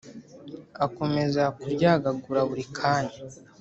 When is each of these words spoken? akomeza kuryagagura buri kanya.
akomeza 0.85 1.43
kuryagagura 1.59 2.41
buri 2.49 2.63
kanya. 2.77 3.17